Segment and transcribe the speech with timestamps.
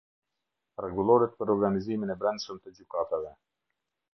[0.83, 3.31] Rregulloret për Organizimin e Brendshëm të Gjykatave.